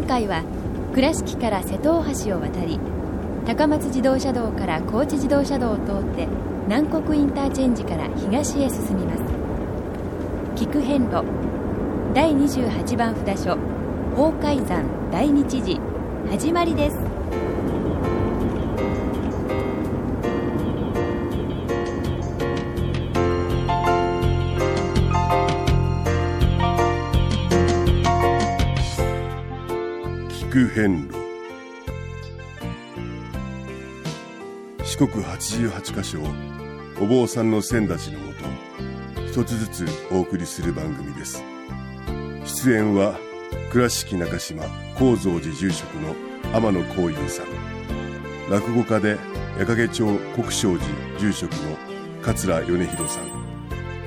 [0.00, 0.42] 今回は
[0.94, 2.80] 倉敷から瀬戸大橋を渡り
[3.44, 6.26] 高松自動車道から高知自動車道を通って
[6.66, 9.22] 南国インターチェンジから東へ進みます。
[10.56, 11.22] 菊遍路
[12.14, 13.58] 第28番札所
[14.16, 15.78] 法海山大日寺
[16.30, 17.19] 始まりです。
[30.74, 31.14] 遍路。
[34.84, 36.26] 四国88カ所を
[37.00, 38.38] お坊さんの先立ちのもと
[39.26, 41.42] 一つずつお送りする番組です。
[42.44, 43.18] 出演は
[43.72, 44.62] 倉敷中島
[44.96, 46.14] 高蔵寺住職の
[46.54, 47.46] 天野幸雄さん。
[48.50, 49.18] 落語家で
[49.58, 51.76] 矢掛町国正寺住職の
[52.22, 53.24] 桂米広さん。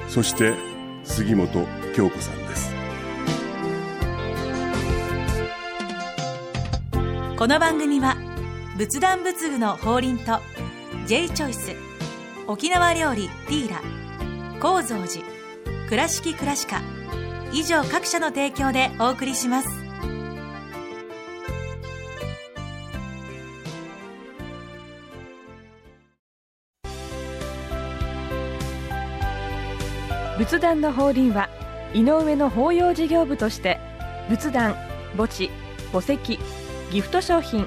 [0.07, 0.53] そして
[1.03, 2.42] 杉本京子さん。
[7.44, 8.16] この番組は
[8.77, 10.39] 仏壇仏具の法輪と
[11.08, 11.75] J チョイス
[12.47, 13.81] 沖縄料理ティーラ
[14.61, 15.25] 高蔵寺
[15.89, 16.81] 倉敷倉歯科
[17.52, 19.67] 以上各社の提供でお送りします。
[30.38, 31.50] 仏壇の法輪は
[31.94, 33.81] 井上の法要事業部として
[34.30, 34.75] 仏壇
[35.17, 35.50] 墓地
[35.91, 36.39] 墓石
[36.94, 37.66] ギフト商品。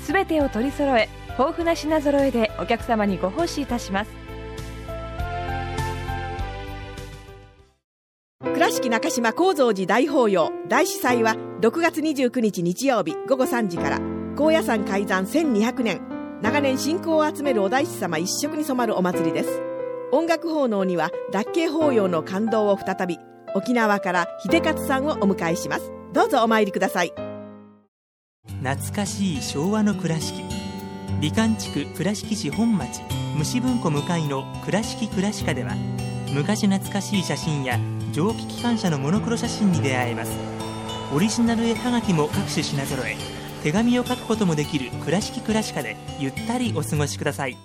[0.00, 4.10] すべてを取り揃え豊富な品揃えでお客様にご奉仕いたします。
[8.40, 14.00] 倉敷中島・高蔵寺大法要大司祭は6月29日日曜日午後3時から
[14.36, 16.00] 高野山開山1200年
[16.40, 19.62] 長年信仰を集めるお大師様一色に染まるお祭りです。
[20.12, 23.18] 音楽奉納には脱慶法要の感動を再び
[23.56, 25.90] 沖縄から秀勝さんをお迎えします。
[26.12, 27.33] どうぞお参りください。
[28.62, 30.42] 懐かしい昭和の倉敷。
[31.20, 33.02] 美観地区倉敷市本町。
[33.36, 35.74] 虫文庫向かいの「倉敷倉歯科」では
[36.32, 37.78] 昔懐かしい写真や
[38.12, 40.30] 蒸気機関車のモノクロ写真に出会えます。
[41.12, 43.16] オリジナル絵はがきも各種品揃え
[43.62, 47.56] 手紙を書くこともできる「倉敷倉歯科」でゆったりお過ごしください。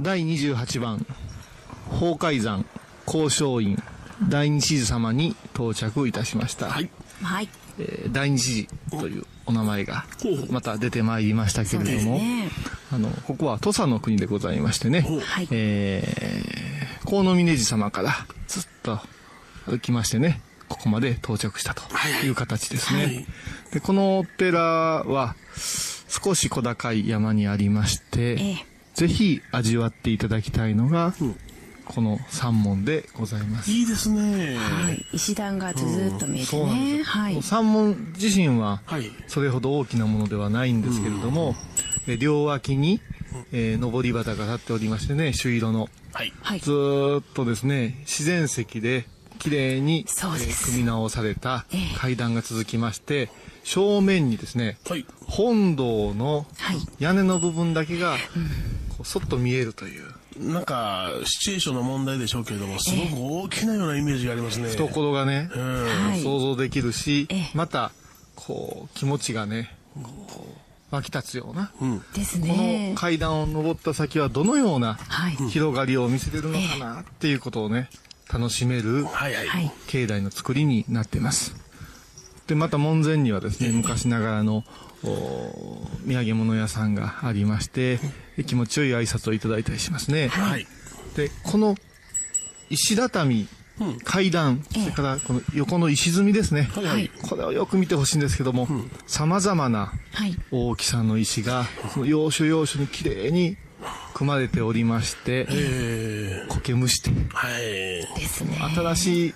[0.00, 1.04] 第28番。
[1.90, 2.64] 法海山
[3.06, 3.82] 交渉院。
[4.28, 6.90] 第二知事様に到着いたしました、はい。
[7.22, 7.48] はい。
[7.78, 10.04] えー第二知事というお名前が
[10.50, 12.48] また出てまいりましたけれども、ね。
[12.92, 15.48] あのここは土佐の国でございましてね、はい。
[15.50, 18.12] えー、河野峰寺様から
[18.46, 18.98] ずっと
[19.66, 23.26] 歩きましてねここまで到着したとはいう形ですね、はい。
[23.72, 25.36] でこのお寺は
[26.08, 28.66] 少し小高い山にありまして、ええ。
[28.94, 31.14] ぜひ味わっていただきたいのが、
[31.88, 33.70] この三門でございます。
[33.70, 34.56] いいですね。
[34.56, 35.04] はい。
[35.12, 36.98] 石段がずーっと見えてそうなんですよ。
[36.98, 37.02] ね。
[37.04, 37.42] はい。
[37.42, 39.10] 三門自身ははい。
[39.26, 41.54] それほど大きなものではないんですけれども、
[42.06, 43.00] え両脇に、
[43.52, 45.88] えー上り旗が立っておりましてね、朱色の。
[46.12, 46.32] はい。
[46.42, 46.70] はいず。
[46.70, 49.06] ーっとですね、自然石で
[49.38, 53.30] 綺麗に、そうです組み直されたええ階段が続きまして、
[53.68, 55.04] 正面にですね、はい。
[55.26, 58.16] 本堂のはい屋根の部分だけが、
[58.88, 60.06] こうそっと見えるという。
[60.38, 64.68] なんか、シチュエーションの問題でしょうけれども、すごく大きなようなイメージがありますね。
[64.70, 65.50] 懐がね、
[66.22, 67.90] 想像できるし、ええまた、
[68.36, 70.46] こう、気持ちがね、こ
[70.90, 71.70] う湧き立つような。
[71.78, 71.84] こ
[72.38, 72.94] ねの。
[72.94, 75.36] 階段を登った先はどのようなはい。
[75.50, 77.90] 広がりを見せてるのかなっていうことをね、
[78.32, 79.04] 楽しめる。
[79.88, 81.67] 境内の作りになっています。
[82.48, 84.64] で、また門前にはですね、昔ながらの、
[85.04, 88.00] お土産物屋さんがありまして、
[88.46, 90.28] 気持ちよい挨拶をいただいたりしますね。
[90.28, 90.66] はい。
[91.14, 91.76] で、この
[92.70, 93.46] 石畳、
[94.02, 96.70] 階段、それからこの横の石積みですね。
[96.74, 97.10] はい。
[97.28, 98.66] これをよく見てほしいんですけども、
[99.06, 100.34] 様々なはい。
[100.50, 103.58] 大きさの石が、その要所要所にきれいに
[104.14, 108.96] 組まれておりまして、え苔むして、ー、はい。
[108.96, 109.34] 新しい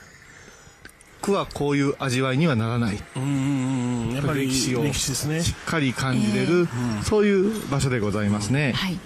[1.22, 3.02] 区はこういう味わいにはならない。
[3.16, 4.14] うんうんうん。
[4.14, 4.92] やっぱり歴史を。
[4.92, 6.68] しっかり感じれる、
[7.04, 8.72] そういう場所でございますね。
[8.72, 8.98] はい。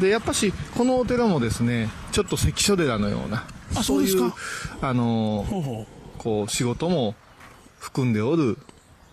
[0.00, 5.86] で、やっぱし、このお寺もですね、ちょっと関所寺のような、あそういうそうですか、あの
[6.18, 7.14] こう、仕事も
[7.78, 8.58] 含んでおる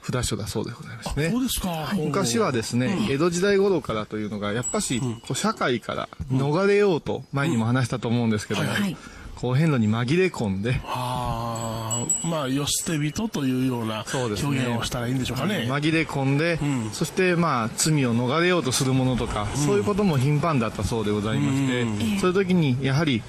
[0.03, 1.19] 札所だそうでございますう。
[1.19, 1.43] ねそう。
[1.43, 1.93] ですか。
[1.95, 8.95] 昔はですね、江戸時代頃からというのが、やっぱし、こう社会から逃れようと、前にも話したと思うんですけども、はい。
[9.35, 11.76] こう変路に紛れ込んで、はあ、
[12.23, 14.45] まあ、よ捨て人というような表現
[14.77, 15.67] をしたらいいんでしょうかね。
[15.69, 16.89] 紛れ込んで、ん。
[16.91, 23.21] そしてまあ罪を逃れようとするものとか、そういうことも頻繁だったそうでございまして、そういう時にやはり、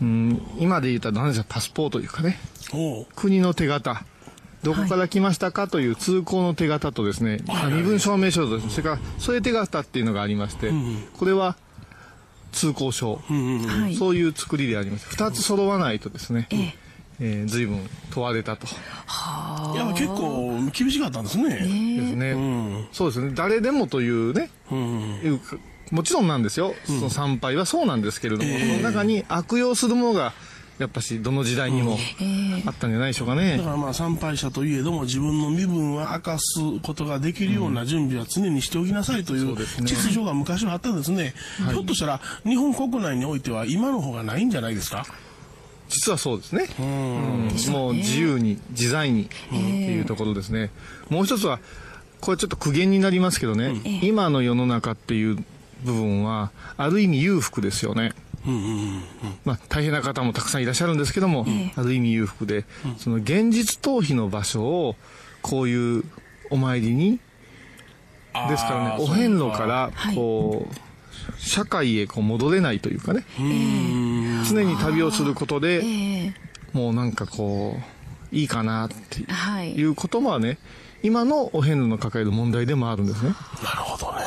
[0.00, 2.38] うん、今で言ったら何でしょうパスポートというかね。
[3.14, 4.04] 国の手形。
[4.62, 7.38] どこから来ましたかという通行の手形とですね、
[7.70, 10.72] 身分証明書とですね、それから添え手形っていうのがありまして、
[11.16, 11.56] これは
[12.52, 13.94] 通行証、はい。
[13.94, 15.08] そういう作りであります。
[15.08, 17.80] 二つ揃わないとですね、えー随分
[18.10, 18.66] 問われたと。
[18.66, 21.48] いや、結構厳しかったんですね。
[21.48, 21.66] です
[22.16, 23.32] ね、そうですね。
[23.34, 24.50] 誰でもというね、
[25.24, 25.56] いうか
[25.90, 26.74] もちろんなんですよ。
[26.84, 30.32] その参拝はそうなんですけれども、その中に悪用するものが、
[30.78, 31.98] やっぱしどの時代にも
[32.64, 33.56] あったんじゃないでしょうかね。
[33.56, 41.34] だからまあ参拝者といえども自分の身分は明かすことができるような準備は常にしておきなさいという秩序が昔はあったんですね。
[41.72, 45.04] ひょっとしたら日本国内においては今の方がないんじゃないですか？
[45.88, 46.68] 実はそうですね。
[46.78, 47.72] うん。
[47.72, 50.70] もう自由に、自在にっていうところですね。
[51.08, 51.60] もう一つは、
[52.20, 55.36] これちょっと苦言になりますけどね、今の世の中っていう
[55.84, 58.12] 部分は、ある意味裕福ですよね。
[59.44, 61.46] まあ、大変な方もたくさんいらっしゃるんですけども、
[61.76, 62.64] ある意味裕福で、
[62.98, 64.96] その現実逃避の場所を、
[65.42, 66.04] こういう
[66.50, 67.20] お参りに、
[68.48, 70.74] ですからね、お遍路から、こう、
[71.38, 73.24] 社会へこう戻れないというかね、
[74.48, 75.82] 常に旅をすることで、
[76.72, 77.76] もうなんかこ
[78.32, 80.58] う、いいかなってはいいうことはね、
[81.02, 83.30] 今のお遍路の抱える問題でもあるんですね。
[83.62, 84.24] なるほどね。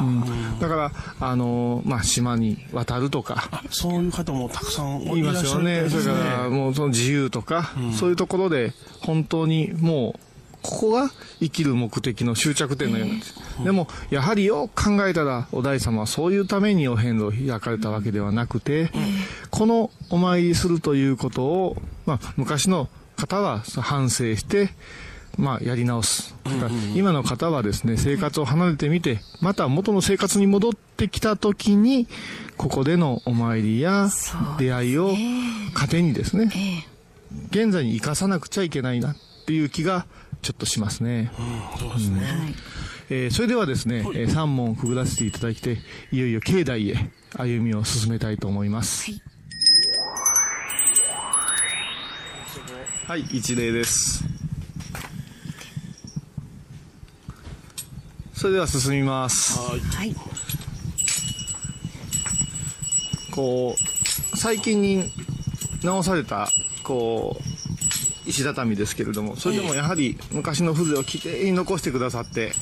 [0.00, 5.88] うんだから、あのまあ、島に渡るとか、そういう方もたくさん言いますよね。
[5.90, 8.72] それから、もうその自由とか、そういうところで、
[9.02, 10.20] 本当にもう、
[10.66, 13.34] ここが生きる目的の終着点のようなんです。
[13.62, 18.90] でも、やはりよく考えたら、お大様はそういうためにお遍路を開かれたわけではなくて、
[19.50, 24.70] このお参りするということを、まあ、昔の方は反省して、
[25.38, 26.34] まあ、やり直す。
[26.94, 32.08] 今の方はですね、生活を離れてみて、また元の生活に戻ってきた時に、
[32.56, 34.08] ここでのお参りや
[34.58, 35.14] 出会いを
[35.74, 36.50] 糧にですね、
[37.50, 39.16] 現在に生かさなくちゃいけないなっ
[39.46, 40.06] ていう気が
[40.42, 41.30] ちょっとしますね。
[41.78, 42.22] そうですね。
[43.08, 45.78] えーそれではですね、えー三問くぐらせていただいて、
[46.12, 49.10] いよいよ境内へ歩みを進めたいと思います。
[53.06, 54.24] はい、一礼です。
[58.34, 59.58] それでは進みます。
[59.58, 60.14] はい
[63.36, 65.12] こう、最近に
[65.84, 66.48] 直された、
[66.82, 67.55] こう、
[68.26, 72.52] 石畳ですけれども、それでもやはり昔の風情をきれいに残してくださって、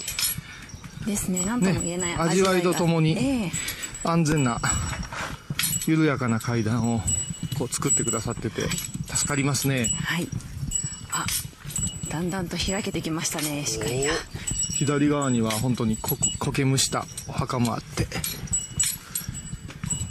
[1.06, 1.42] ですね。
[1.44, 3.52] 何とも言えないね味わいとともにええ。
[4.04, 4.60] 安全な、
[5.86, 7.00] 緩やかな階段を
[7.58, 8.62] こう作ってくださってて、
[9.14, 9.88] 助かりますね。
[10.04, 10.28] はい。
[11.12, 11.24] あ
[12.10, 14.12] だんだんと開けてきましたね視界が。
[14.76, 18.06] 左側には本当にこ苔むしたお墓もあって、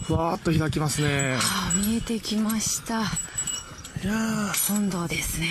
[0.03, 1.37] ふわーっと開きますね。
[1.39, 3.03] あ見えてきました
[4.09, 5.47] 本堂ですね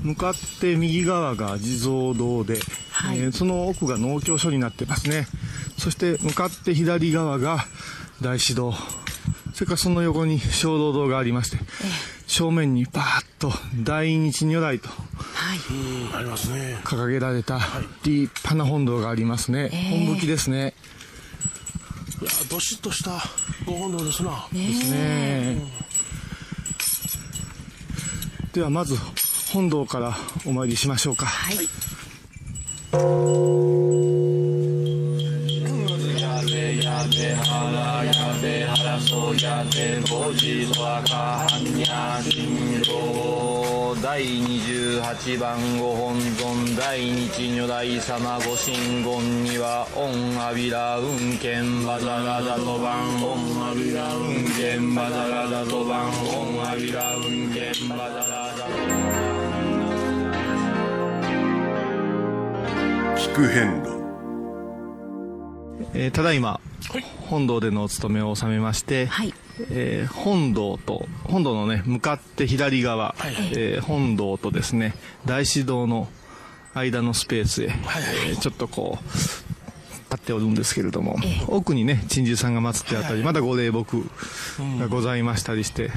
[0.00, 2.60] 向かって右側が地蔵堂で、
[2.92, 5.26] はいえーその奥が農協所になってますね。
[5.76, 7.64] そして向かって左側が
[8.22, 8.72] 大師堂。
[9.54, 11.58] それからその横に小道堂がありまして、
[12.28, 13.52] 正面にバーッと
[13.82, 16.76] 大日如来とはいありますね。
[16.84, 17.58] 掲げられた
[18.04, 19.70] 立派な本堂がありますね。
[19.90, 20.74] 本向きですね。
[22.20, 23.20] いやどしっとした
[23.66, 24.46] ご本堂ですな。
[24.52, 25.87] ですね。
[28.58, 28.96] ではまず
[29.52, 31.26] 本堂からお参りしましょうか。
[31.26, 31.68] はい
[44.00, 50.02] 第28番ご本尊大日如来様ご神言には御
[50.40, 53.34] 阿弥陀運慶バザラダと番御
[53.64, 58.27] 阿弥陀運慶バザラダと番御阿弥陀運慶バザラ
[63.34, 63.44] 路
[65.94, 66.60] えーただいま、
[67.28, 69.34] 本堂でのお勤めを収めまして、はい。
[69.70, 73.14] えー本堂と、本堂のね、向かって左側、
[73.52, 74.94] えー本堂とですね、
[75.26, 76.08] 大師堂の
[76.74, 79.04] 間のスペースへ、えーちょっとこう、
[80.10, 81.16] 立っておるんですけれども、
[81.48, 84.08] 奥にね、珍獣さんが祀ってあったり、まだご霊木
[84.78, 85.90] がございましたりして、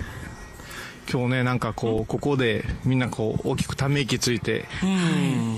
[1.12, 4.65] 今日ね、なんかこう、ここでみんなこう、大きくため息ついて、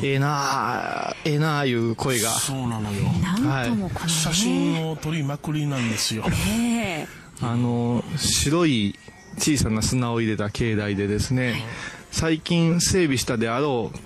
[0.03, 3.03] ええなあええなあいう声が、そうなのよ。
[3.43, 6.23] なんともこのね、写真を撮りまくりなんですよ。
[6.57, 7.07] ええ。
[7.41, 8.97] あの、白い
[9.37, 11.63] 小さな砂を入れた境内でですね、
[12.11, 13.99] 最近整備したであろう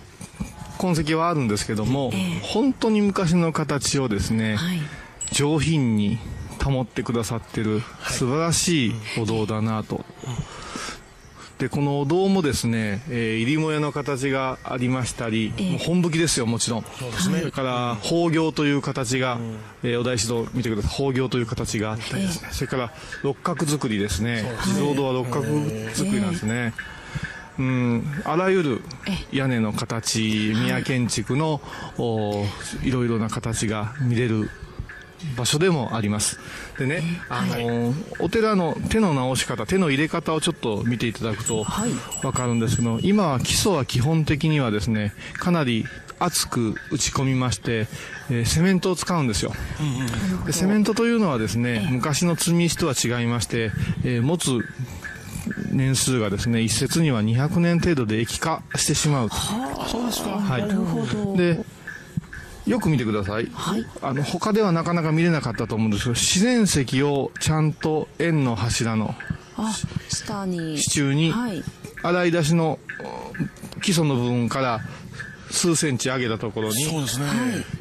[0.77, 2.11] 痕跡はあるんですけども、
[2.41, 4.79] 本当に昔の形をですね、はい。
[5.31, 6.19] 上品に
[6.63, 10.03] 保ってくださってる素晴らしいお堂だなと。
[11.59, 16.83] でこのお堂もですね、えー、入りもやの形がありましたり、えー、もう本吹きですよもちろん。
[16.83, 20.91] そうです、ね、それから宝行という形が、うん、えー、お大師堂見てください。
[20.91, 22.51] 宝行という形があったりですね、え。
[22.51, 24.45] ー、それから六角作りですね。
[24.65, 25.45] 地蔵堂は六角
[25.93, 26.73] 作りなんですね、
[27.57, 28.81] うん、あらゆる
[29.31, 31.59] 屋根の形宮建築の、
[31.97, 32.45] お
[32.83, 34.51] いろいろな形が見れる
[35.35, 36.39] 場所でもあります。
[36.77, 41.65] でね、あの、はい、お寺の手の直し方、手の入れ方をちょっと見ていただくと
[42.23, 45.85] わかるんですけど、はい、今は基礎は基本的にはですね、かなり
[46.19, 47.87] 厚く打ち込みまして、
[48.29, 49.53] えー、セメントを使うんですよ、
[50.45, 53.71] でセメントというのはですね昔の積み石とは違いまして、
[54.03, 54.65] えー、持つ
[55.71, 59.35] 年数がですね一説には200年程度で液化してしまうと。
[59.87, 61.37] そうですか、はい、なるほど。
[61.37, 61.63] で
[62.67, 69.15] よく見てください、はい、あの他ではなかなか見れなかったと思うんですけど自然石をちゃんと円の柱の
[70.09, 70.77] 下に。
[70.77, 71.33] 支柱に
[72.03, 72.79] 洗い出しの
[73.81, 74.81] 基礎の部分から
[75.49, 77.25] 数センチ上げたところに、そうですね、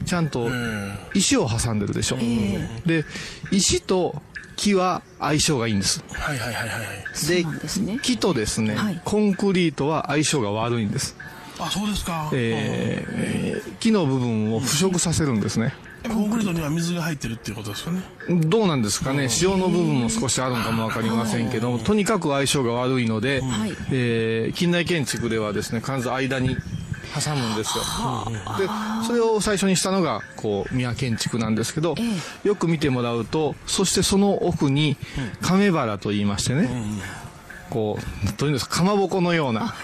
[0.04, 0.48] ちゃんと
[1.14, 3.04] 石を挟んでるでしょ、えー、で
[3.50, 4.22] 石と
[4.56, 6.02] 木は相性がいいんです。
[6.12, 7.26] はいはいはいはい。
[7.28, 7.44] で、
[7.82, 11.16] ね、木とですね、はい、コンクリートは相性が悪いんです。
[11.58, 12.30] あ、そうですか。
[12.32, 15.74] えー、木の部分を腐食させるんですね。
[16.08, 18.02] コンクリートには水が入ってるっていうことですよね。
[18.28, 19.28] どうなんですかね。
[19.42, 23.42] 塩の部分も少しあるのかもわかりませんけども、とにかく相性が悪いので、
[23.90, 26.56] えー、近代建築ではですね、必ず間に
[27.14, 27.84] 挟むんですよ。
[28.58, 28.68] で、
[29.06, 31.94] それを最初にしたのが、こう、宮建築なんですけど、
[32.44, 34.96] よく見てもらうと、そしてその奥に、
[35.40, 36.68] 亀原と言いましてね、
[37.70, 37.98] こ
[38.28, 39.74] う、というんですか、かまぼこのような、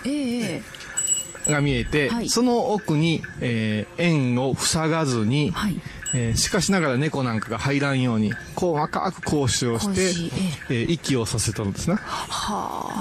[1.46, 5.80] が見えて、はい、その奥に、えー、円を塞がずに、はい、
[6.14, 11.96] えー、しかしながら猫なんかが入らんように、こう赤く格子をして、えー、息をさせたんですね。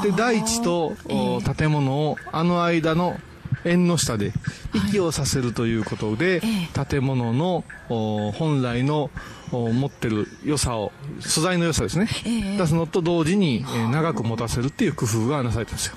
[0.04, 3.18] で、大地と、えー、建物をあの間の
[3.64, 4.32] 縁の下で
[4.74, 6.40] 息をさせるということで、
[6.74, 9.12] はい、建物の本来の
[9.58, 15.96] 持ってる良さを素材の良さですね、えー、出すのと同時に、えー、長く持たせるっていう工夫がなされてるんですよ。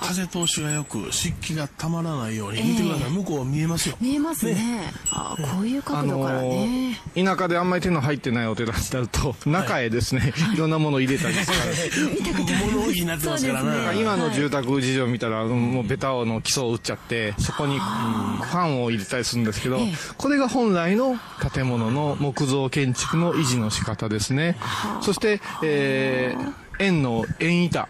[0.00, 3.10] 風通しがよく湿気がたまらないように、見てください。
[3.10, 3.96] 向こう見えますよ。
[4.00, 11.52] 見えますね、ね、あこういう角度からね、あのー、田舎であんまり手の入ってないお寺になると中へですね、はい、いろんなものを入れたりして
[12.72, 14.00] 物置になってますからね。
[14.00, 19.80] 今の住宅事情を見たら、もうベタの基礎を打っちゃってそこにファンを入れたりするんですけど、
[20.16, 21.18] これが本来の
[21.52, 24.56] 建物の木造建築の維持の仕方ですね。
[25.00, 27.88] そして、えー、円の円板。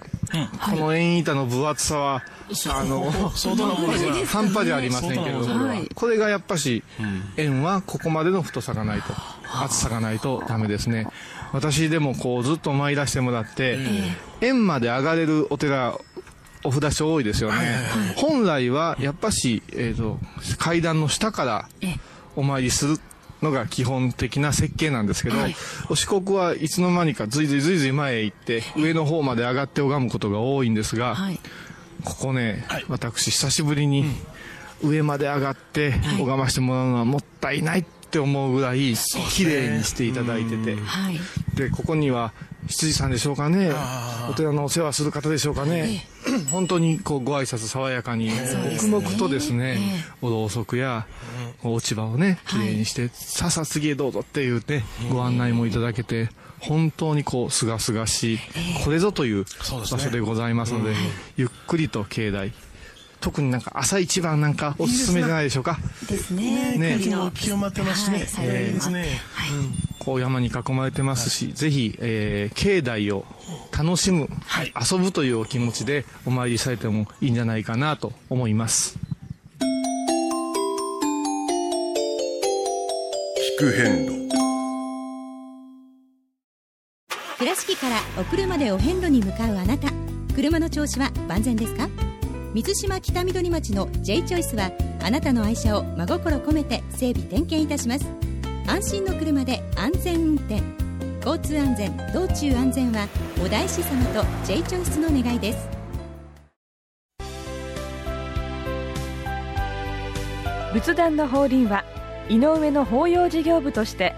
[0.71, 2.23] この円板の分厚さは、
[2.71, 3.11] あの、
[4.27, 6.83] 半端じゃありませんけれども、これがやっぱし、
[7.37, 9.15] 円はここまでの太さがないと、
[9.65, 11.07] 厚さがないとダメですね。
[11.53, 13.79] 私でもこうずっと参らせてもらって、
[14.41, 15.99] 円まで上がれるお寺、
[16.65, 17.57] お札所多いですよね。
[18.17, 20.19] 本来はやっぱし、えっ、と、
[20.59, 21.69] 階段の下から
[22.37, 23.01] お参りする
[23.43, 25.57] のが基本的な設計なんですけど、はい、
[25.89, 31.41] お四国はいつの間にかずいずいずいずい前へ行って上の方まで上がって拝むことが多いんですが、はい、
[32.05, 34.05] ここね、はい、私久しぶりに
[34.83, 38.95] 上まで上がって拝ましてもらうのはもったいないって思うぐらい
[39.31, 40.77] 綺麗にしていただいてて、
[41.55, 42.33] でここには
[42.69, 43.73] 羊さんでしょうかね。
[44.31, 46.07] お寺のお世話する方でしょうかね、
[46.51, 49.79] 本当にこうご挨拶爽やかに黙々とですね、
[50.23, 51.07] おろうそくや
[51.63, 56.29] 落ち葉をねきれいにして、さあさあ次へどうぞっていうねご案内もいただけて
[56.61, 58.39] 本当にこうすがすがしい
[58.85, 60.95] これぞという場所でございますので
[61.37, 62.53] ゆっくりと境内
[63.21, 65.79] 特になんか朝一番なんかおすすめじゃないでしょうか。
[66.09, 66.77] ですね。
[66.79, 67.13] ね、気
[67.53, 68.19] 温まってますね。
[68.19, 69.01] はい、えー、ですね。
[69.33, 69.51] はい
[69.99, 73.27] こう山に囲まれてますし、はい、ぜひ、えー、境内を
[73.77, 78.97] 楽しむ、はい、遊ぶというお気持ちでお参りされてもいいんじゃないかなと思います。
[83.59, 84.29] 聞く変路
[87.39, 89.89] 倉敷からお車でお遍路に向かうあなた
[90.35, 91.87] 車の調子は万全ですか？
[92.55, 94.71] 水島北緑町の J チョイスは
[95.03, 98.07] あなたの愛車を真心込めて整備点検いたします。
[98.67, 100.63] 安心の車で安全運転。
[101.19, 103.07] 交通安全道中安全は
[103.45, 105.69] お大師様と J チョイスの願いです。
[110.73, 111.85] 仏壇の法輪は
[112.31, 114.15] 井上の法要事業部として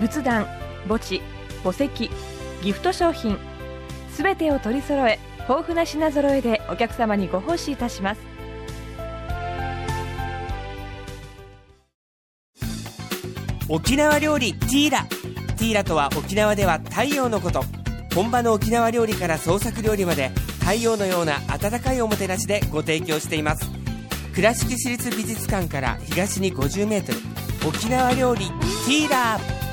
[0.00, 0.46] 仏壇
[0.88, 1.20] 墓地
[1.62, 2.10] 墓石
[2.62, 3.38] ギフト商品
[4.10, 8.20] すべてを取り揃え豊富な品揃えでお客様にご奉仕いたします。
[13.68, 15.04] 沖縄料理ティーラ。
[15.56, 17.62] ティーラとは沖縄では太陽のこと。
[18.14, 23.68] 本場の沖縄料理から創作料理まで太陽のような温かいおもてなしでご提供しています。
[24.34, 29.38] 倉敷市立美術館から東に 50m 沖縄料理ティーラ。
[29.38, 29.63] ー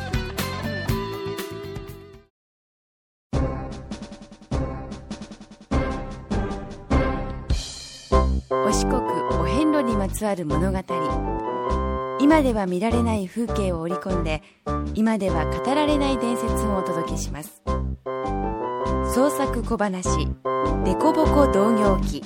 [10.21, 10.77] つわる物語。
[12.19, 14.43] 今では見られない風景を織り込んで
[14.93, 17.63] 今では語られない伝説をお届けします。
[19.15, 20.27] 創作小話
[20.85, 22.23] 「デコボコ同業記」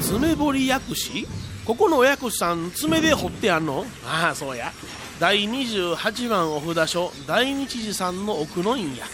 [0.00, 1.26] 爪彫り薬師
[1.66, 3.84] ここのお薬師さん爪で彫ってあんの？
[4.06, 4.70] ああそうや。
[5.18, 9.06] 第28番お札所大日寺さんの奥の院や。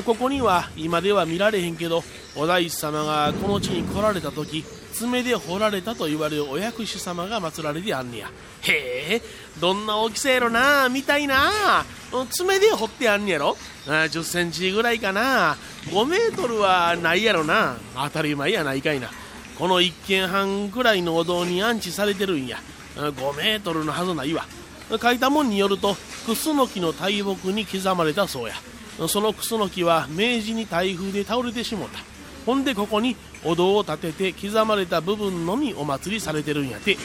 [0.00, 2.02] ここには今では見られへんけど
[2.34, 8.30] お大師様がこの地に来られた時爪で彫られたと言われるお薬師様が祀られてあんねや。
[8.62, 9.22] へえ
[9.60, 11.84] どんな大きさやろなみたいな。
[12.30, 13.56] 爪で彫ってあんねやろ。
[13.86, 15.56] 1 0センチぐらいかな。
[15.86, 17.76] 5メートルはないやろな。
[17.94, 19.10] 当たり前やないかいな。
[19.58, 22.58] この一軒半くらいのお堂に安置されてるんや。
[22.96, 24.46] 5メートルのはずないわ。
[25.00, 25.96] 書いたもんによると
[26.26, 28.54] クスノキの大木に刻まれたそうや。
[29.08, 31.98] そのクスノキは明治に台風で倒れてしもた。
[32.46, 36.96] ほんでここにお堂を建てて刻まれた部分のみお祭りされてるんやて。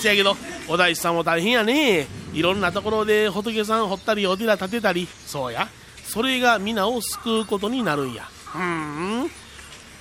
[0.00, 0.36] せやけど
[0.68, 2.06] お大師さんも大変やね。
[2.32, 5.08] いろんなところで仏さん掘ったりお寺建てたり。
[5.26, 5.68] そうや。
[6.04, 8.24] それが皆を救うことになるんや。
[8.24, 9.30] ふん。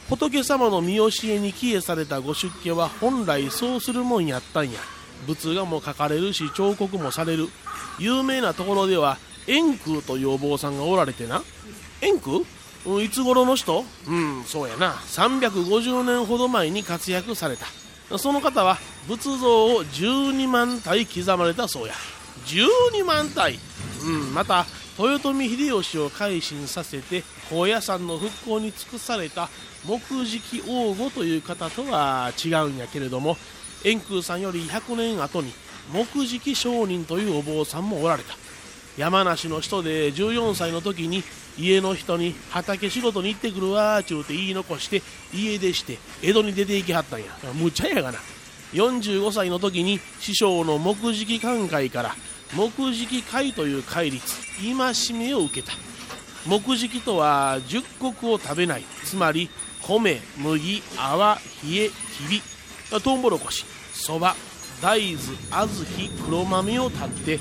[0.09, 4.79] 仏様の見教えに帰依されたご出家は本来そうするもんやったんや。
[5.25, 7.49] 仏画も描かれるし彫刻もされる。
[7.99, 11.43] 有名なところでは円空というお坊さんがおられてな。
[12.01, 12.37] 円空
[12.85, 13.85] うんいつ頃の人？
[14.07, 14.93] うんそうやな。
[14.93, 17.65] 350年ほど前に活躍された。
[18.17, 21.93] その方は仏像を12万体刻まれたそうや。
[22.45, 23.57] 12万体。
[24.03, 24.65] うんまた
[24.99, 29.49] 豊臣秀吉を改心させて高野山の復興に尽くされた
[29.87, 33.37] 木敷王吾という方とは違うんやけれども
[33.85, 35.51] 円空さんより100年後に
[35.91, 38.35] 木敷商人というお坊さんもおられた。
[38.97, 41.23] 山梨の人で14歳の時に
[41.57, 45.01] 家の人に畑仕事に行ってくるわーちゅうて言い残して
[45.33, 47.25] 家出して江戸に出て行きはったんや。
[47.53, 48.19] むちゃやがな。
[48.73, 52.15] 45歳の時に師匠の木敷寛会から
[52.55, 54.23] 木敷会という戒律
[54.57, 55.73] 戒めを受けた。
[56.47, 58.83] 木敷とは十穀を食べない。
[59.03, 59.49] つまり
[59.81, 61.93] 米麦泡冷えき
[62.29, 62.41] び。
[63.01, 64.35] トウモロコシそば
[64.81, 67.39] 大豆小豆黒豆を断って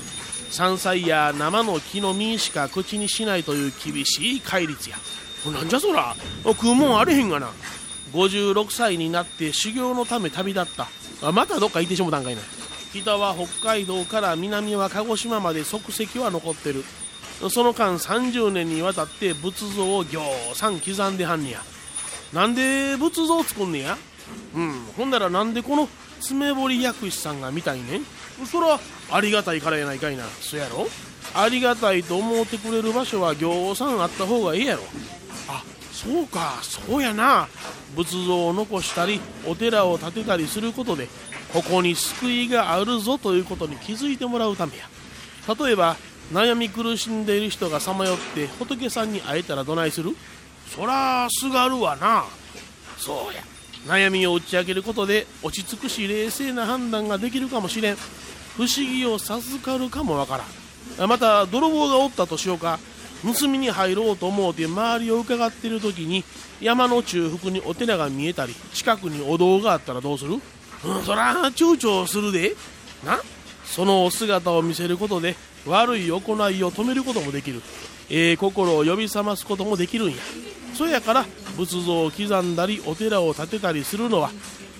[0.53, 4.97] 山菜や生の木の実しか口にしないという厳しい戒律や。
[5.51, 6.15] なんじゃそら。
[6.45, 7.49] 食うもんあれへんがな。
[8.13, 10.87] 56歳になって修行のため旅立った。
[11.27, 12.41] あまたどっか行ってしもたんかいな。
[12.93, 16.83] 北は北海道から南は鹿児島まで足跡は残ってる。
[17.49, 20.21] その間30年にわたって仏像をぎょ
[20.53, 21.61] うさん刻んではんねや。
[22.31, 23.97] なんで仏像作んねや？
[24.55, 24.73] うん。
[24.97, 25.87] ほんならなんでこの
[26.21, 28.05] 爪彫り薬師さんが見たいねん？
[28.45, 28.79] そら
[29.11, 30.23] ありがたいからやないかいな。
[30.41, 30.87] そやろ？
[31.35, 34.83] ありがたいと思ってくれる場所はぎょうさんあった方がええやろ。
[35.47, 36.59] あそうか。
[36.61, 37.47] そうやな。
[37.95, 41.07] 仏像を残したりお寺を建てたりすることで
[41.53, 44.85] ここに救いがあるぞということに気づいてもらうためや。
[45.59, 45.95] 例えば
[46.31, 50.15] 悩み苦しんでいる人がさまよって仏さんに会えたらどないする？
[50.67, 52.23] そらすがるわな。
[52.97, 53.43] そうや。
[53.85, 57.95] 悩みを打ち明けることで落ち着くし冷静な判断ができるかもしれん。
[58.55, 60.37] 不思議を授かるかもわか
[60.97, 61.09] らん。
[61.09, 62.79] また泥棒がおったとしようか。
[63.23, 66.25] 盗みに入ろうと思うて周りを伺っている時に
[66.59, 70.33] 山の中腹にお寺が見えたり近くにお堂があったらどうする？
[70.33, 70.41] うん
[71.03, 72.55] そら躊躇するで。
[73.05, 73.21] な。
[73.65, 77.61] そのお姿を見せることで悪い行いを止めることもできる。
[78.09, 80.17] ええ心を呼び覚ますこともできるんや。
[80.73, 84.31] そやから仏像を刻んだりお寺を建てたりするのは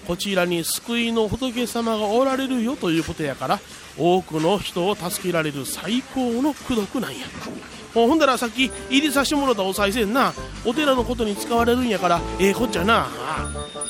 [0.08, 3.60] こちらに救いの仏様がおられるよということやから
[3.98, 7.26] 多くの人を助けられる最高の功徳なんや。
[7.94, 10.34] ほんだらさっき入りさしてもらったお賽銭な
[10.66, 13.08] お寺のことに使われるんやからええこっちゃな。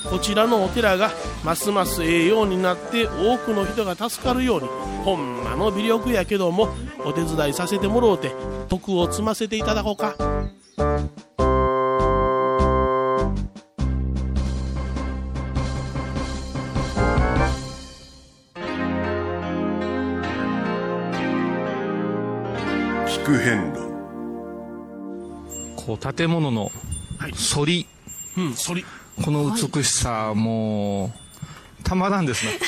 [0.10, 1.12] こちらのお寺が
[1.44, 4.68] ますますええようになって多くの人が助かるように
[5.04, 6.70] ほんまの微力やけども
[7.04, 8.32] お手伝いさせてもろうて
[8.70, 10.16] 徳を積ませていただこうか。
[23.08, 23.83] 聞く遍路
[25.86, 26.72] こう建物の
[27.19, 27.88] 反り、
[28.38, 28.86] うん反り。
[29.24, 32.54] この美しさもうたまらんですね。
[32.58, 32.60] ね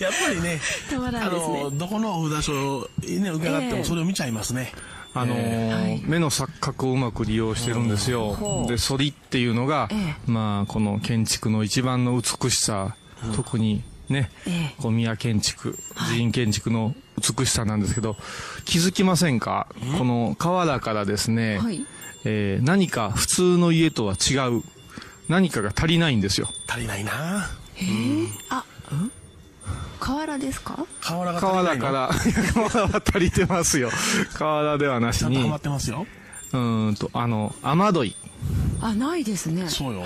[0.00, 1.60] やっぱりねたまらんですね。
[1.60, 4.72] あのどこのお札所ね伺ってもそれを見ちゃいますね、
[5.14, 6.00] あのーえ。
[6.04, 8.66] 目の錯覚をうまく利用してるんですよ。
[8.68, 12.96] で、反りっていうのが、えまあ、この建築の一番の美しさ、
[13.34, 15.78] 特にね、えこう宮建築、
[16.08, 18.16] 寺院建築の美しさなんですけど、
[18.64, 19.66] 気づきませんか？
[19.98, 21.84] この瓦からですね、はい。
[22.24, 24.62] えー何か普通の家とは違う、
[25.28, 26.48] 何かが足りないんですよ。
[26.68, 27.48] 足りないな。
[27.76, 29.12] えー、あ、うん？
[30.00, 30.86] 瓦ですか？
[31.00, 31.84] 瓦が足りないの？
[31.86, 33.90] 瓦から、いや瓦は足りてますよ。
[34.34, 36.06] 瓦ではなしにちゃんとハマっ、てますよ。
[36.52, 38.16] うーんと、あの、雨どい。
[38.80, 39.68] あ、ないですね。
[39.68, 40.04] そうよ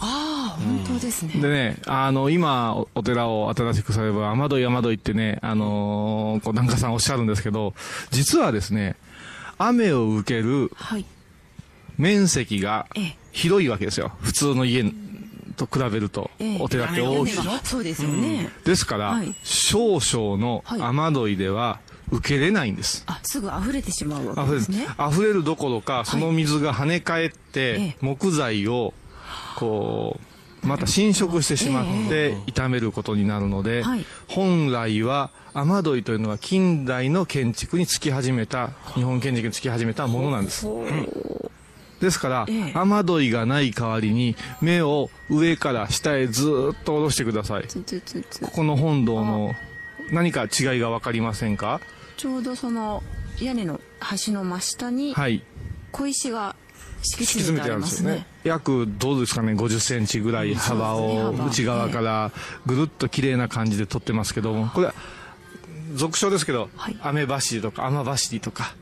[0.00, 1.40] ああ、本当ですね。
[1.40, 7.74] でね、あの、今、おお寺を新しくされば、雨どい雨どいってね、あのーこう、檀家さんおっしゃるんですけど、
[8.10, 8.96] 実はですね、
[9.58, 11.04] 雨を受けるはい。
[11.98, 14.12] 面積がええ広いわけですよ。
[14.20, 14.84] 普通の家
[15.56, 17.32] と比べると、ええお寺って大きい
[17.64, 18.50] そうですよね。
[18.64, 21.80] ですから、はい少々のはい雨どいでは
[22.10, 23.04] 受けれないんです。
[23.06, 24.86] あ、すぐ溢れてしまうわけですね。
[25.10, 28.92] 溢れるどころか、その水が跳ね返って、ええ木材を、
[29.56, 30.18] こ
[30.64, 40.66] う、また侵食してしまって、傷めることになるので、はい本来は、雨どいというのは近代の建築につき始めた、日本建築につき始めたものなんです。
[42.00, 47.64] ですから、ええ雨どいがない代わりに、目を上から下へずーっと下ろしてください。
[48.42, 49.54] ここの本堂の
[50.12, 51.80] 何か違いがわかりませんか
[52.16, 53.02] ちょうどその
[53.40, 55.42] 屋根の端の真下にはい。
[55.92, 56.56] 小石が
[57.02, 58.16] 敷き詰めてあるんですよね。
[58.16, 58.26] ますね。
[58.44, 62.32] 約どうですかね50センチぐらい幅を内側から
[62.64, 64.94] ぐるっと綺麗な感じで取ってますけどもこれは
[65.94, 66.96] 俗称ですけど、はい。
[67.02, 68.74] 雨走りとか雨走りとか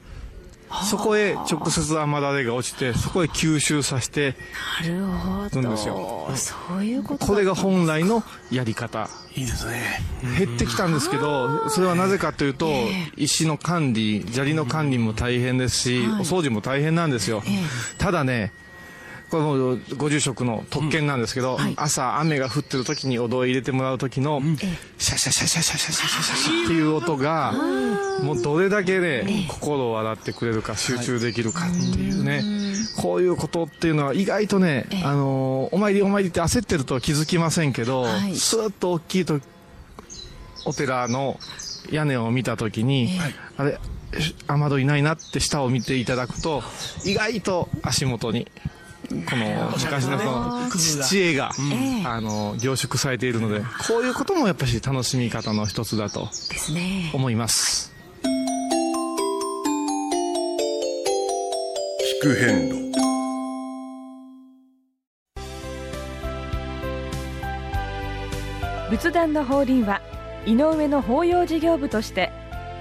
[0.83, 4.35] そこへ直接雨だれが落ちてそこへ吸収させて
[4.83, 6.31] なるほるんどですよ。
[6.35, 9.09] そういうことだこれが本来のやり方。
[9.37, 10.01] いいですね。
[10.39, 13.13] 減ってきたんですけどそれはなぜかというとえ。
[13.17, 16.21] 石の管理砂利の管理も大変ですしはい。
[16.21, 17.43] お掃除も大変なんですよ。
[17.47, 17.99] ええ。
[17.99, 18.53] ただね
[19.35, 21.75] このご住職の特権なんですけど、はい。
[21.77, 24.41] 朝雨が降ってる時にお堂へ入れてもらう時の、
[24.97, 27.53] シャシャシャシャシャシャシャシャシャシャっていう音が
[28.23, 32.45] もうどれだけね心を洗ってくれるか集中できるかっていうね
[32.97, 39.41] こういうことっていうのは意外とねええあのーお参りお参りって焦ってると気づきませんけどはいスーッと大きいと
[40.65, 41.41] お寺の
[41.91, 43.11] 屋根を見た時に、
[43.59, 43.79] あれ
[44.47, 46.63] 雨戸いないなって下を見ていただくと
[47.05, 48.49] 意外と足元に
[49.09, 52.07] この昔のその知恵が、ええ。
[52.07, 56.29] あの凝縮されているのでこういうこともやっぱし楽しみ方の一つだと
[57.13, 57.93] 思います。
[62.23, 62.85] 聞く変路。
[68.91, 70.01] 仏壇の法輪は
[70.47, 72.31] 井上の法要事業部として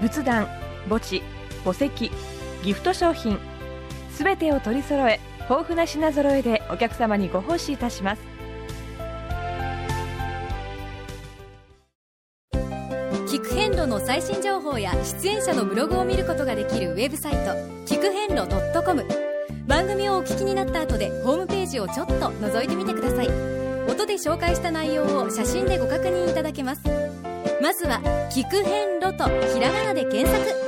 [0.00, 0.46] 仏壇
[0.88, 1.22] 墓地
[1.64, 2.10] 墓石
[2.62, 3.38] ギフト商品
[4.12, 8.22] すべてを取り揃え豊富な品揃えでお客様にご奉仕いたします。
[13.26, 17.38] 聞く遍路の最新情報や出演者のブログを見ることができるウェブサイト
[17.84, 18.48] 聞く遍路
[18.84, 19.04] .com
[19.66, 23.28] 番組をお聞きになった後でホームページをちょっと覗いてみてください。
[23.90, 26.82] 音で紹介した内容を写真でご確認いただけます。
[27.60, 30.63] まずは「聞く遍路」とひらがなで検索。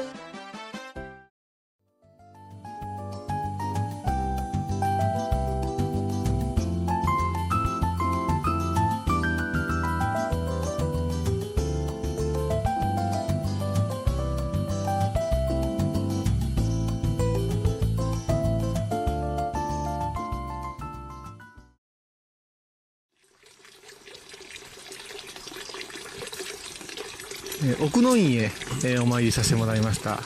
[27.64, 28.50] えー奥の院へ、
[28.84, 30.20] えーお参りさせてもらいました、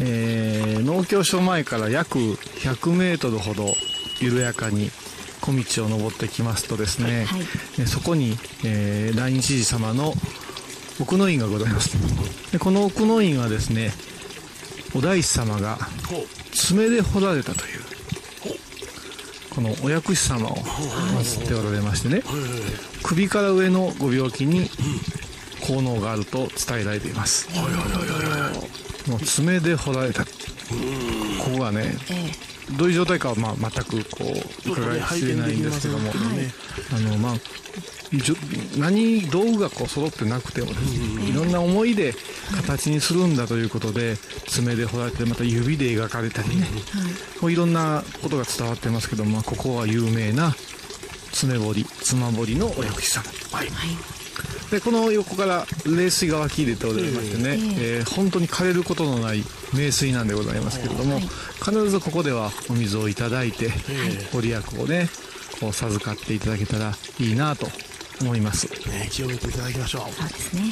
[0.00, 3.74] えー農協所前から約100メートルほど
[4.20, 4.90] 緩やかに
[5.40, 7.40] 小道を登ってきますとですね、はい。
[7.78, 10.14] えーそこに、えー来日寺様の
[11.00, 11.96] 奥の院がございます。
[12.52, 13.92] でこの奥の院はですね
[14.94, 15.76] お大師様が
[16.52, 17.80] 爪で彫られたという
[19.50, 22.22] このお薬師様を祀っておられましてね
[23.02, 24.70] 首から上のご病気に
[25.66, 27.48] 効能があると伝えられています。
[29.08, 30.24] もう爪で彫られた。
[30.24, 30.30] こ
[31.52, 34.24] こがねえどういう状態かはまあ全くこ
[34.66, 36.10] う伺い知れないんですけども、
[36.92, 37.34] あのまあ
[38.78, 42.14] 何道具がこう揃ってなくてもですね、いろんな思いで
[42.56, 46.66] 形にするんだということで爪で彫られてまた指で描かれたりね、
[47.40, 50.54] こういろんなことが伝わってますけども、まあここは有名な
[51.32, 53.68] 爪彫り妻彫りのお薬師様はい
[54.70, 63.70] でこの横から冷水が湧き出ておりましてね、えー本当に枯れることのない名水なんでございますけれども、必ずここではお水をいただいて、
[64.32, 65.08] ご利益をね
[65.60, 67.66] こう授かっていただけたらいいなと
[68.20, 70.12] 思います、ね、清めていただきましょう。
[70.12, 70.62] そうですね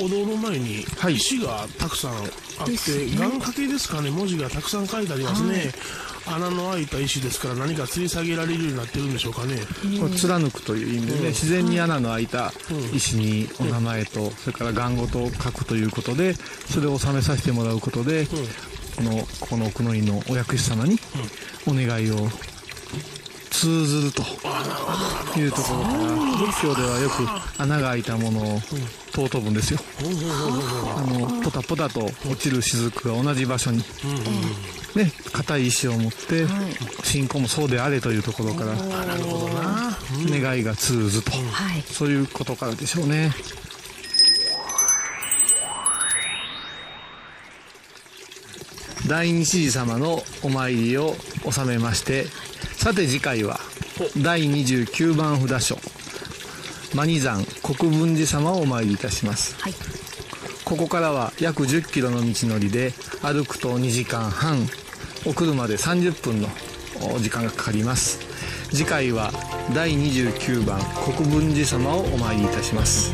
[0.00, 1.14] お堂の前にはい。
[1.14, 2.72] 石がたくさんあって、
[3.16, 4.10] 願掛けですかね。
[4.10, 5.72] 文字がたくさん書いてありますね、
[6.26, 9.56] 穴の開いた石ですから何か吊り下げられるようになってるんでしょうかね。
[10.00, 12.52] これ貫くという意味でね、自然に穴の開いた
[12.92, 18.26] 石にお名前と、それから願事を書くということでそれを納めさせてもらうことで、
[18.96, 20.98] このここの奥の院のお薬師様に
[21.66, 22.28] お願いを
[23.50, 24.22] 通ずると。
[25.38, 25.94] いうところから。
[25.94, 27.26] 仏教ではよく
[27.60, 28.60] 穴が開いたものを
[29.12, 29.80] 尊ぶんですよ。
[30.96, 33.78] あのポタポタと落ちる雫が同じ場所に
[34.94, 36.46] ね硬い石を持って
[37.04, 38.74] 信仰もそうであれというところから
[40.28, 41.30] 願いが通ずと。
[41.30, 41.82] はい。
[41.82, 43.32] そういうことからでしょうね。
[49.06, 51.16] 大日寺様のお参りを
[51.50, 52.26] 収めまして
[52.78, 53.58] さて次回は
[54.22, 55.78] 第29番札所
[56.94, 59.74] マニ山国分寺様をお参りいたします、はい。
[60.64, 64.68] ここからは約10キロの道のりで歩くと2時間半
[65.26, 66.48] お車で30分の
[67.14, 68.20] お時間がかかります。
[68.70, 69.32] 次回は
[69.74, 73.12] 第29番国分寺様をお参りいたします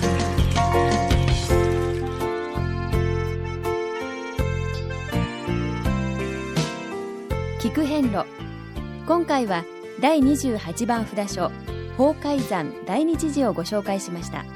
[9.06, 9.66] 今回は
[10.00, 11.52] 第28番札所
[11.98, 14.46] 法海山大日寺をご紹介しました。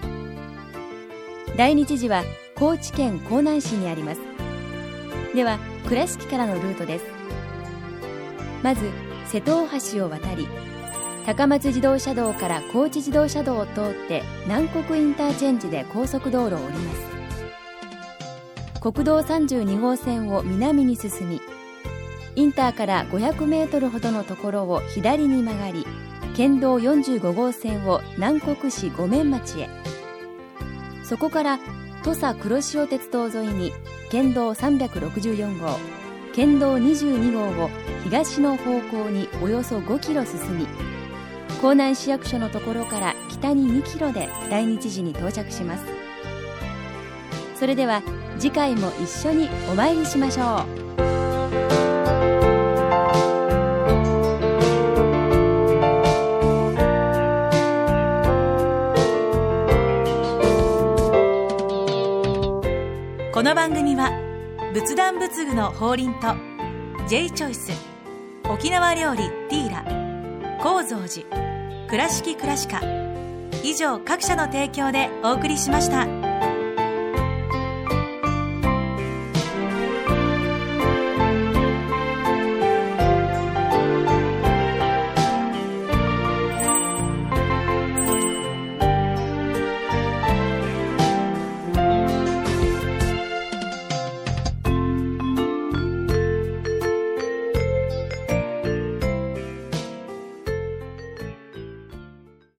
[1.58, 4.22] 大日寺は高知県江南市にあります。
[5.34, 7.04] では倉敷からのルートです。
[8.62, 8.90] まず
[9.26, 10.48] 瀬戸大橋を渡り
[11.26, 18.80] 高松自動車道から高知自動車道を通って南国インターチェンジで高速道路を降ります。
[18.80, 21.42] 国道32号線を南に進み
[22.38, 25.84] インターから500メートルほどのところを左に曲がり
[26.36, 29.68] 県道45号線を南国市五面町へ。
[31.02, 31.58] そこから
[32.04, 33.72] 土佐黒潮鉄道沿いに
[34.12, 35.80] 県道364号
[36.32, 37.70] 県道22号を
[38.04, 40.68] 東の方向におよそ5キロ進み
[41.60, 45.84] 江南市役所のところから北に2キロで大日寺に到着します。
[47.56, 48.00] それでは
[48.38, 50.87] 次回も一緒にお参りしましょう。
[63.38, 64.10] この番組は
[64.74, 66.34] 仏壇仏具の法輪と
[67.06, 67.70] J チョイス
[68.50, 72.80] 沖縄料理ティーラ高蔵寺倉敷倉歯科
[73.62, 76.27] 以上各社の提供でお送りしました。